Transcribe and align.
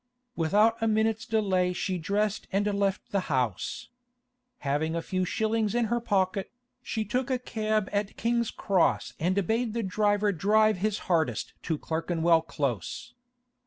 Without 0.35 0.81
a 0.81 0.87
minute's 0.87 1.27
delay 1.27 1.73
she 1.73 1.99
dressed 1.99 2.47
and 2.51 2.65
left 2.65 3.11
the 3.11 3.19
house. 3.29 3.89
Having 4.65 4.95
a 4.95 5.01
few 5.03 5.25
shillings 5.25 5.75
in 5.75 5.85
her 5.93 5.99
pocket, 6.01 6.51
she 6.81 7.05
took 7.05 7.29
a 7.29 7.37
cab 7.37 7.87
at 7.91 8.17
King's 8.17 8.49
Cross 8.49 9.13
and 9.19 9.45
bade 9.45 9.75
the 9.75 9.83
driver 9.83 10.31
drive 10.31 10.77
his 10.77 10.97
hardest 11.05 11.53
to 11.61 11.77
Clerkenwell 11.77 12.41
Close. 12.41 13.13